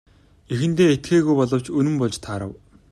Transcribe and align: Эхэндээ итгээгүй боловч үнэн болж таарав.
Эхэндээ 0.53 0.89
итгээгүй 0.95 1.35
боловч 1.37 1.67
үнэн 1.77 1.95
болж 2.01 2.15
таарав. 2.25 2.51